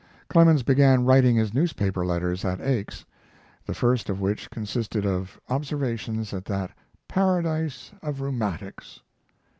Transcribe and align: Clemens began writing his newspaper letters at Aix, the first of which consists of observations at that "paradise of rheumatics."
Clemens 0.29 0.63
began 0.63 1.05
writing 1.05 1.35
his 1.35 1.53
newspaper 1.53 2.03
letters 2.03 2.43
at 2.43 2.59
Aix, 2.59 3.05
the 3.67 3.75
first 3.75 4.09
of 4.09 4.19
which 4.19 4.49
consists 4.49 4.95
of 4.95 5.39
observations 5.47 6.33
at 6.33 6.45
that 6.45 6.71
"paradise 7.07 7.91
of 8.01 8.19
rheumatics." 8.19 9.01